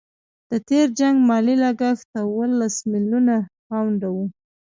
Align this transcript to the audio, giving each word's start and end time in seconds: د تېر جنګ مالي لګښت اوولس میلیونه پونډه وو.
د 0.49 0.51
تېر 0.69 0.87
جنګ 0.99 1.15
مالي 1.29 1.55
لګښت 1.63 2.07
اوولس 2.23 2.75
میلیونه 2.91 3.35
پونډه 3.65 4.09
وو. 4.15 4.25